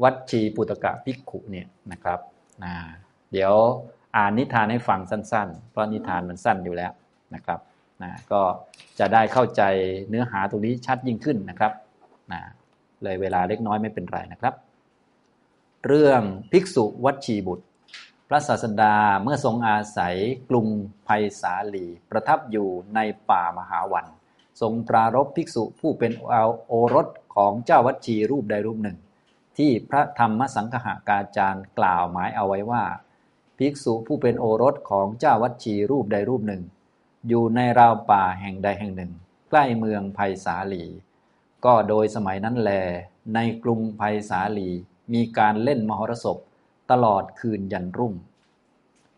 [0.02, 2.18] วัดชีปุตกะภิกขุเนี่ยนะครับ
[2.64, 2.74] นะ
[3.32, 3.52] เดี๋ยว
[4.16, 6.92] อ่านนิทานให้ฟังสั้น ๆ เพราะนิทานมันสั้นอยู่แล้ว
[7.34, 7.60] นะครับ
[8.02, 8.42] นะก็
[8.98, 9.62] จะได้เข้าใจ
[10.08, 11.72] เนื้อหาตรงนี้ชัดยิ่งขึ้นนะครับ
[12.32, 12.40] นะ
[13.02, 14.54] เลยเวลาเล็กน้อยไม่เป็นไรนะครับ
[15.86, 16.22] เรื่อง
[16.52, 17.64] ภิกษุวัดชีบุตร
[18.28, 20.16] พระศาสดาเมื่อทรงอาศัย
[20.50, 20.66] กรุง
[21.04, 24.06] ไผ่สาลี ประทับอยู่ในป่ามหาวัน
[24.60, 26.12] ทรงปรารบภิกษุผู้เป็น
[26.68, 28.98] โอรสของเจ้าวัดชี รูปใดรูปหนึ่ง
[29.58, 32.84] ที่พระธรรมสังฆากาจารย์กล่าวหมายเอาไว้ว่า
[33.58, 36.62] ภิกษุผู้เป็นโอรสของเจ้าวัดชี รูปใดรูปหนึ่ง
[37.28, 39.12] อยู่ในราวป่าแห่งใดแห่งหนึ่ง
[39.50, 40.84] ใกล้เมืองไผ่สาลี
[41.64, 42.70] ก็โดยสมัยนั้นแล
[43.34, 44.68] ในกรุงไผ่สาลี
[45.12, 46.38] มีการเล่นมหรสพ
[46.90, 48.14] ตลอดคืนยันรุ่ง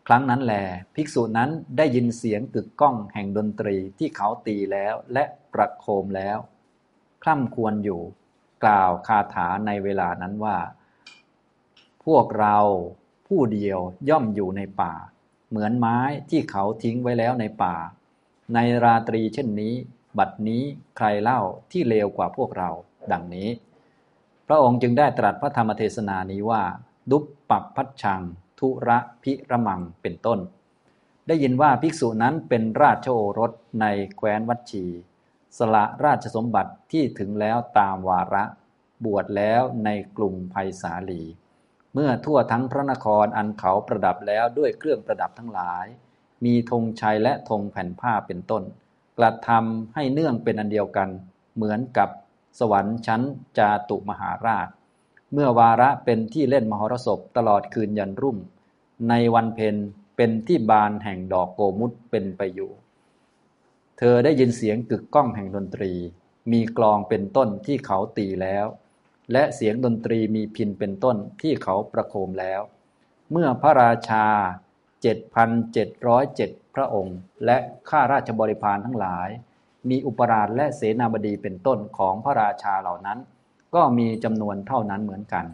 [0.07, 0.53] ครั้งนั้นแล
[0.95, 6.37] ภิกษุนั้นได้ยินเสียงกึกก้องแห่งดนตรีที่เขาตีแล้วและประโคมแล้ว
[7.23, 8.01] คล่ำควรอยู่
[8.63, 10.57] กล่าวคาถาในเวลานั้นว่า
[12.05, 12.57] พวกเรา
[13.27, 13.79] ผู้เดียว
[14.09, 14.93] ย่อมอยู่ในป่า
[15.49, 17.75] เหมือนไม้ที่เขาทิ้งไว้แล้วในป่า
[18.53, 19.73] ในราตรีเช่นนี้
[20.17, 20.63] บัดนี้
[20.97, 22.69] ใครเล่าที่เลวกว่าพวกเรา
[23.11, 23.49] ดังนี้
[24.47, 26.63] พระองค์จึงได้ตรัสพระธรรมเทศนานี้ว่า
[27.11, 28.21] ดุปปับพัชชัง
[28.59, 30.39] ทุระพิระมังเป็นต้น
[31.27, 33.85] ได้ยินว่าภิกษุนั้นเป็นราชโอรสใน
[34.17, 34.85] แคว้นวัชี
[35.57, 38.43] สละราชสมบัติที่ถึงแล้วตามวาระ
[39.05, 41.23] บวชแล้วในกลุ่มภัยสาลี
[41.93, 45.85] เมื่อทั่วทั้งพระนครอันเขาประดับแล้วด้วยเครื่องประดับทั้งหลาย
[46.45, 48.63] มีธงชัยและธงแผ่นผ้าเป็นต้น
[49.17, 51.09] กระทำให้เนื่องเป็นอันเดียวกัน
[51.55, 52.09] เหมือนกับ
[52.59, 53.21] สวรรค์ชั้น
[53.57, 54.67] จาตุมหาราช
[55.33, 58.37] เมื่อวาระเป็นที่เล่นมหรสพตลอดคืนยันรุ่ง
[59.09, 59.75] ในวันเพ็ญ
[60.15, 62.71] เป็นที่บานแห่งดอกโกมุตเป็นไปอยู่
[63.97, 65.91] เธอได้ยินเสียงกึกก้องแห่งดนตรี
[66.51, 68.65] มีกลองเป็นต้นที่เขาตีแล้ว
[69.31, 72.61] และเสียงดนตรีมีพินเป็นต้นที่เขาประโคมแล้ว
[73.31, 74.25] เมื่อพระราชา
[75.09, 77.57] 7,707 พระองค์ และ
[77.89, 79.29] ข้าราชบริพารทั้งหลาย
[79.89, 83.19] มีอุปราชและเสนาบดีเป็นต้นของพระราชาเหล่านั้น
[83.75, 85.45] ก็มีจำนวนเท่านั้นเหมือนกัน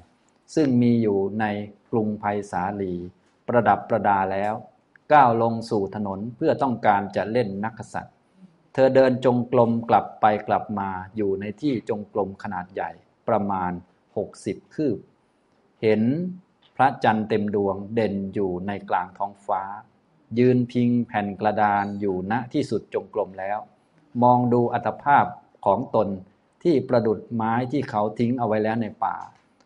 [0.56, 1.46] ซึ่งมีอยู่ใน
[1.92, 2.94] กรุงภัยสาลี
[3.48, 4.54] ประดับประดาแล้ว
[5.14, 8.16] ก้าวลงสู่ถนนเพื่อต้องการจะเล่นนักษัตริย์
[8.74, 12.92] เธอเดินจงกรมกลับไปกลับมาอยู่ในที่จงกรมขนาดใหญ่
[13.28, 13.72] ประมาณ
[14.24, 14.98] 60 คืบ
[15.82, 16.02] เห็น
[16.76, 19.62] พระจันทร์เต็มดวงเด่นอยู่ในกลางท้องฟ้า
[20.40, 23.60] ยืนพิงแผ่นกระดานอยู่ณที่สุดจงกรมแล้ว
[24.24, 25.26] มองดูอัตภาพ
[25.66, 26.08] ของตน
[26.66, 29.18] ที่ประดุดไม้ที่เขาทิ้งเอาไว้แล้วในป่า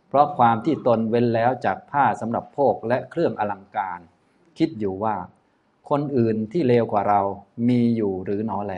[0.08, 4.00] เพราะความที่ตนเว้นแล้วจากผ้าสำหรับโภคและเครื่องอลังการ
[4.58, 5.16] คิดอยู่ว่า
[5.90, 7.22] คนอื่นที่เลวกว่าเรา
[7.70, 8.74] มีอยู่หรือหนอแล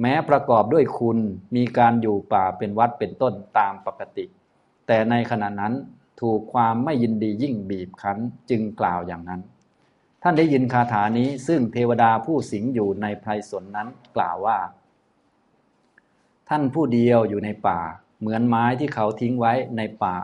[0.00, 1.18] แม้ประกอบด้วยคุณ
[1.56, 4.24] มีการอยู่ป่าเป็นวัดเป็นต้นตามปกติ
[4.86, 5.74] แต่ในขณะนั้น
[6.20, 8.18] ถูกความไม่ยินดียิ่งบีบคั้น
[8.50, 9.40] จึงกล่าวอย่างนั้น
[10.22, 14.58] ท่านได้ยินคาถานี้ซึ่งเทวดาผู้สิงอยู่ในไพรสนนั้นกล่าวว่า
[16.48, 17.80] ท่านผู้เดียวอยู่ในป่า
[18.20, 20.16] เหมือนไม้ที่เขาทิ้งไว้ในป่า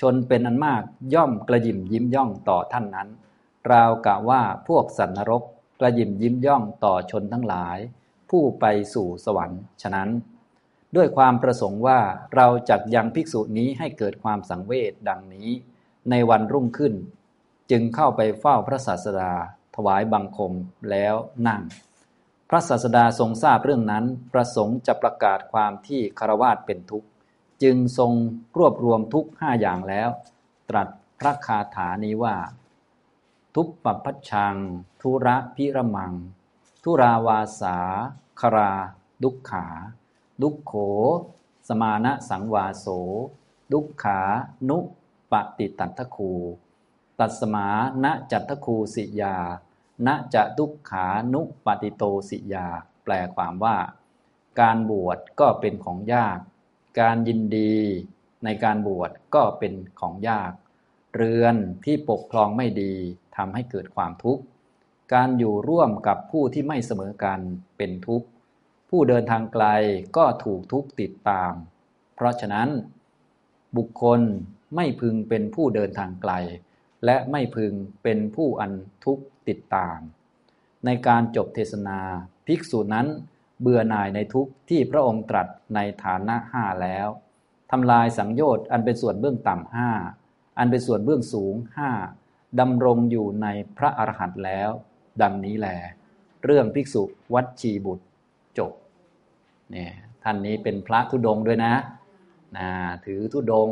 [0.00, 0.82] ชนเป็นอันมาก
[1.14, 3.08] ย่อมกระยิมยิ้มย่องต่อท่านนั้น
[3.70, 5.42] ราวกะว่าพวกสัตว์นรก
[5.80, 7.78] กระยิมยิ้มย่องต่อชนทั้งหลาย
[8.30, 10.08] ผู้ไปสู่สวรรค์ฉะนั้น
[10.96, 12.00] ด้วยความประสงค์ว่า
[12.34, 15.48] เราจักยังภิกษุนี้ให้เกิดความสังเวชดังนี้
[16.10, 16.94] ในวันรุ่งขึ้น
[17.70, 19.32] จึงเข้าไปเฝ้าพระศาสดา
[19.76, 20.52] ถวายบังคม
[20.90, 21.14] แล้ว
[21.46, 21.60] นั่ง
[22.52, 27.08] พระศาสดาทรงทราบเรื่องนั้น ประสงค์จะประกาศความที่คารวาสเป็นทุกข์
[27.62, 28.12] จึงทรง
[28.58, 30.08] รวบรวมทุกห้าอย่างแล้ว
[30.68, 32.36] ตรัสพระคาถานี้ว่า
[33.54, 34.56] ทุปปพัชชัง
[35.00, 36.12] ทุระพิระมัง
[36.82, 37.76] ทุราวาสา
[38.40, 38.72] ครา
[39.22, 39.66] ดุขขา
[40.42, 40.72] ดุขโข
[41.68, 42.86] สมานะสังวาโส
[43.72, 44.20] ดุขขา
[44.68, 44.78] นุ
[45.32, 46.32] ปฏิตัตถคู
[47.18, 47.66] ตัสมา
[48.04, 49.36] ณจัตถคูสิยา
[50.06, 52.68] ณจะทุกขานุปฏิโตสิยา
[53.04, 53.76] แปลความว่า
[54.60, 56.38] การบวชก็เป็นของยาก
[57.00, 57.76] การยินดี
[58.44, 60.52] ในการบวชก็เป็นของยาก
[61.14, 62.94] เรือนที่ปกครองไม่ดี
[63.36, 64.42] ทำให้เกิดความทุกข์
[65.14, 67.40] การอยู่ร่วมกับผู้ที่ไม่เสมอกัน
[67.76, 68.26] เป็นทุกข์
[68.90, 69.66] ผู้เดินทางไกล
[70.16, 71.52] ก็ถูกทุกข์ติดตาม
[72.14, 72.68] เพราะฉะนั้น
[73.76, 74.20] บุคคล
[74.76, 76.32] ไม่พึงเป็นผู้เดินทางไกล
[77.04, 78.72] และไม่พึงเป็นผู้อัน
[79.04, 79.98] ทุกข์ ติดตาม
[80.84, 81.98] ในการจบเทศนา
[82.46, 83.06] ภิกษุนั้น
[83.60, 87.08] เบื่อหน่ายในทุกข์ที่พระองค์ตรัสในฐานะห้าแล้ว
[87.70, 89.90] ทำลายสังโยชน์อันเป็นส่วนเบื้องต่ำห้า
[90.58, 91.90] อันเป็นส่วนเบื้องสูงห้า
[92.60, 94.70] ดำรงอยู่ในพระอรหันต์แล้ว
[95.22, 95.68] ดังนี้แล
[96.44, 97.02] เรื่องภิกษุ
[97.34, 98.04] วัดชีบุตร
[98.58, 98.72] จบ
[99.70, 101.74] เนี่ยท่านนี้เป็นพระธุดงด้วยนะ
[102.56, 102.68] นะ
[103.04, 103.68] ถือธุดง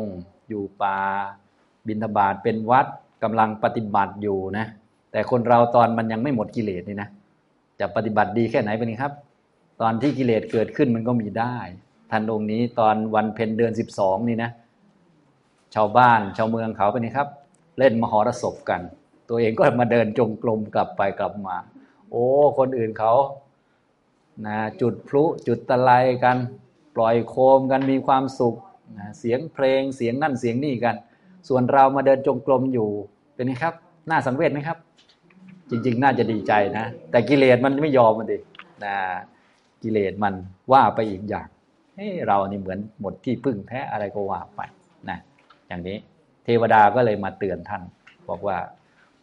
[0.49, 0.97] อยู่ป่า
[1.87, 2.87] บิณฑบาตเป็นวัด
[3.23, 4.65] กำลังปฏิบัติอยู่นะ
[5.11, 7.09] แต่คนเราตอนมันยังไม่หมดกิเลสนี่นะ
[7.79, 9.13] จะปฏิบัติดีแค่ไหนเป็นไงครับ
[9.81, 11.57] ตอนที่กิเลสเกิดขึ้นมันก็มีได้
[12.11, 14.49] ท่านองค์นี้ตอนวันเพ็ญเดือนสิบสองนี่นะ
[15.75, 17.27] ชาวบ้านชาวเมืองเขาเป็นไงครับ
[17.77, 18.81] เล่นมหรสพกัน
[19.29, 21.55] ตัวเองก็มาเดินจงกรมกลับไปกลับมา
[22.11, 22.25] โอ้
[22.57, 23.13] คนอื่นเขา
[24.45, 25.91] นะจุดพลุจุดตะไล
[26.23, 26.37] กัน
[26.95, 28.55] ปล่อยโคมกันมีความสุข
[28.97, 30.95] นะเสียงเพลงเสียงนั่นเสียงนี่กัน
[31.47, 32.89] ส่วนเรามาเดินจงกรมอยู่
[33.35, 33.73] เป็นไงครับ
[34.09, 34.77] น่าสังเวชไหมครับ
[35.69, 38.37] จริง ๆ น่าจะดีใจนะ แต่กิเลสมันไม่ยอมมันดิ
[38.85, 38.95] นะ
[39.83, 40.33] กิเลสมัน
[40.71, 41.47] ว่าไปอีกอย่าง
[41.95, 44.61] เฮ้เรานี่เหมือนหมดที่พึ่งแท้อะไรก็ว่าไป
[45.09, 45.17] นะ
[45.67, 45.97] อย่างนี้
[46.43, 47.81] เทวดาก็เลยมาเตือนท่าน
[48.29, 48.57] บอกว่า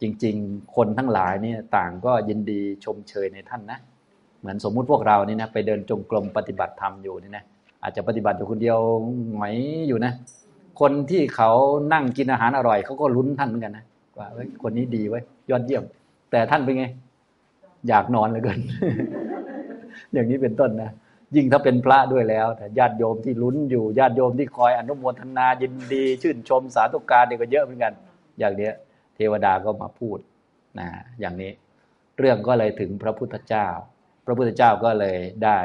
[0.01, 3.79] จริง ๆ คนทั้งหลายนี่ต่างก็ยินดีชมเชยในท่านนะ
[4.41, 7.45] เหมือนสมมุติพวกเรานี่นะไปเดินจงกรมปฏิบัติธรรมอยู่นี่นะ
[7.83, 8.79] อาจจะปฏิบัติอยู่คนเดียว
[9.35, 9.55] หงอย
[9.89, 10.13] อยู่นะ
[10.81, 11.51] คนที่เขา
[11.93, 13.85] นั่งกินอาหารอร่อยเขาก็ลุ้นท่านเหมือนกันนะ
[14.19, 14.27] ว่า
[14.63, 15.85] คนนี้ดีไว้ยอดเยี่ยม
[16.37, 16.87] แต่ท่านเป็นไง
[17.89, 18.61] อยากนอนเหลือเกิน
[20.13, 20.91] อย่างนี้เป็นต้นนะ
[21.37, 27.93] ยิ่งถ้าเป็นพระด้วยแล้วแต่ญาติโยมที่ลุ้นอยู่ญาติโยมที่คอยอนุโมทนายินดี ชื่นชมสาธุการนี่ก็เยอะเหมือนกัน
[28.39, 28.75] อย่างเนี้ย
[29.17, 30.19] เทวดาก็มาพูด
[30.79, 30.89] นะ
[31.21, 31.53] อย่างนี้
[32.19, 33.67] เรื่องก็เลยถึงพระพุทธเจ้า
[34.27, 35.59] พระพุทธเจ้าก็เลยได้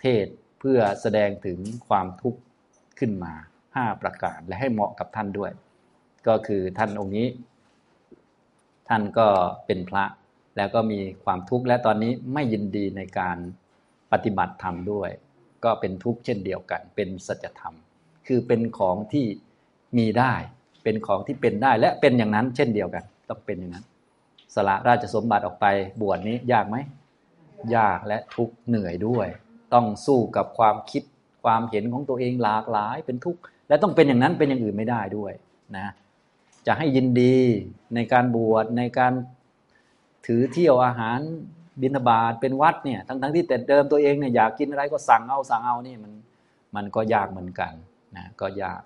[0.00, 0.26] เทเทศ
[0.60, 2.40] เพื่อแสดงถึงความทุกข์
[2.98, 3.32] ขึ้นมา
[3.76, 5.52] ห้าประการและให้เหมาะกับท่านด้วย
[6.28, 7.26] ก็คือท่านองค์นี้
[8.88, 9.26] ท่านก็
[9.66, 10.04] เป็นพระ
[10.56, 13.36] แล้วก็มีความทุกข์และตอนนี้ไม่ยินดีในการ
[14.12, 15.10] ปฏิบัติธรรมด้วย
[15.64, 17.74] ก็เป็นทุกข์เช่นเดียวกัน เป็นสัจธรรม
[18.26, 19.26] คือเป็นของที่
[19.98, 20.34] มีได้
[20.84, 23.84] เป็นของที่เป็นได้และเป็นอย่างนั้นเช่นเดียวกัน ต้องเป็นอย่างนั้น
[24.54, 25.66] สละราชสมบัติออกไป
[26.00, 26.76] บวชนี้ยากไหม
[27.76, 29.28] ยากและทุกข์เหนื่อยด้วย
[29.74, 31.02] ต้องสู้กับความคิด
[31.44, 35.32] ความเห็นของตัวเองหลากหลายเป็นทุกข์และต้องเป็นอย่างนั้นเป็นอย่างอื่นไม่ได้ด้วย
[35.76, 35.86] นะ
[36.66, 37.36] จะให้ยินดี
[37.94, 39.12] ในการบวชในการ
[40.26, 41.18] ถือเที่ยวอาหาร
[41.80, 46.12] บิณฑบาตเป็นวัดเนี่ยทั้งทั้งที่แต่เดิมตัวเองเนี่ยอยากกินอะไรก็สั่งเอาสั่งเอานี่มัน
[46.76, 47.72] มันก็ยากเหมือนกัน
[48.16, 48.82] นะก็ยาก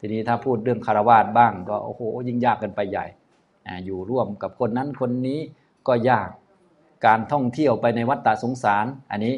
[0.00, 3.06] ทีนี้ถ้าพูดเรื่องคารวะบ้าง ก็โอ้โหยิ่งยากกันไปใหญ่
[3.84, 5.40] อยู่ร่วมกับคนนั้นคนนี้
[5.88, 6.28] ก็ยาก
[7.06, 9.34] การท่องเที่ยวไปในวัดตาสงสาร อันนี้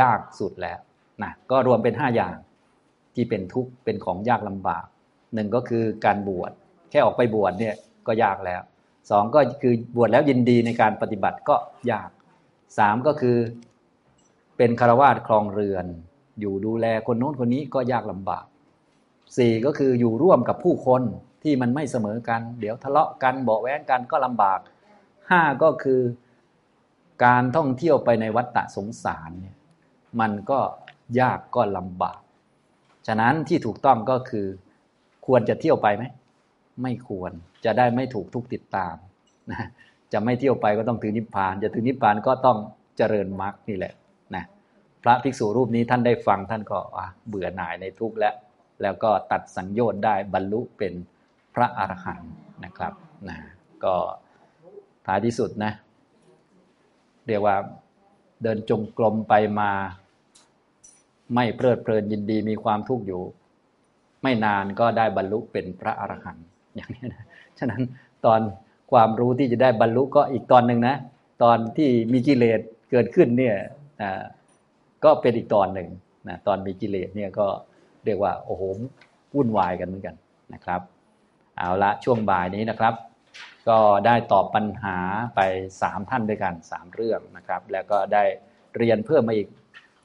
[0.00, 0.78] ยากสุดแล้ว
[1.22, 2.36] นะก็รวมเป็นห้าอย่าง
[3.14, 4.84] ที่เป็นทุกข์เป็นของยากลำบาก
[5.34, 6.52] หนึ่งก็คือการบวช
[6.92, 7.74] แค่ออกไปบวชเนี่ย
[8.06, 8.62] ก็ยากแล้ว
[9.10, 11.56] สองก็คือบวชแล้วยินดีในการปฏิบัติก็
[11.92, 12.10] ยาก
[12.78, 13.36] สามก็คือ
[14.56, 15.86] เป็นคารวาสครองเรือน
[16.40, 18.44] อยู่ดูแลคนโน้นคนนี้ก็ยากลำบาก
[19.36, 21.02] สี่ก็คืออยู่ร่วมกับผู้คน
[21.42, 24.58] ที่มันไม่เสมอกัน เดี๋ยวทะเลาะกันเบาแว้งกันก็ลำบาก
[25.30, 26.00] ห้าก็คือ
[27.24, 29.56] การท่องเที่ยวไปในวัฏฏะสงสารเนี่ย
[30.20, 30.60] มันก็
[31.20, 32.20] ยากก็ลำบาก
[33.06, 34.46] ฉะนั้นที่ถูกต้องก็คือ
[35.26, 36.04] ควรจะเที่ยวไปไหม
[36.82, 37.32] ไม่ควร
[37.64, 38.94] จะได้ไม่ถูกทุกติดตาม
[39.50, 39.62] นะ
[40.12, 42.58] จะไม่เที่ยวไปก็ต้องถึงนิพพาน จะถึงนิพพานก็ต้อง
[42.96, 43.94] เจริญมรรคนี่แหละ
[44.34, 44.44] นะ
[45.02, 46.78] พระภิกษุรูปนี้ท่านได้ฟังท่านก็
[47.28, 48.34] เบื่อหน่ายในทุกข์แล้ว
[48.82, 50.92] แล้วก็ตัดสังโยชน์ได้บรรลุเป็น
[51.54, 52.32] พระอรหันต์
[52.64, 52.92] นะครับ
[53.28, 53.38] นะ
[53.84, 53.94] ก็
[55.06, 55.72] ท้ายที่สุดนะ
[57.26, 57.56] เรียกว่า
[58.42, 59.70] เดินจงกรมไปมา
[61.34, 63.22] ไม่เพลิดเพลินยินดีมีความทุกข์อยู่
[64.22, 67.24] ไม่นานก็ได้บรรลุเป็นพระอรหันต์ อย่างนี้นะ
[67.58, 67.82] ฉะนั้น
[68.26, 68.40] ตอน
[68.92, 70.96] ความรู้ที่จะได้บรรลุก็อีกตอนหนึ่งนะ
[71.42, 73.56] ตอนที่มีกิเลสเกิดขึ้นเนี่ย
[75.04, 75.88] ก็เป็นอีกตอนหนึ่ง
[76.28, 77.46] นะตอนมีกิเลสเนี่ยก็
[78.04, 78.62] เรียกว่าโอ้โห
[79.34, 80.16] วุ่นวายกันเหมือนกัน
[80.54, 80.80] นะครับ
[81.56, 82.94] เอาละช่วงบ่ายนี้นะครับ
[83.68, 84.96] ก็ได้ตอบปัญหา
[85.34, 85.40] ไป
[85.82, 88.24] สามท่านด้วยกันสามเรื่องนะครับ แล้วก็ได้
[88.76, 89.48] เรียนเพิ่มมาอีก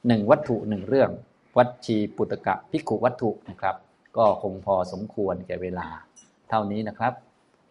[0.08, 1.10] หนึ่งวัตถุหนึ่งเรื่อง
[1.58, 3.76] วัชีปุตกะพิกุวัตถุนะครับ
[4.18, 5.88] ก็คงพอสมควรแก่เวลา
[6.50, 7.14] เท่านี้นะครับ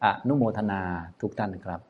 [0.05, 0.81] อนุโมทนา
[1.21, 1.81] ทุกท่านนะครับ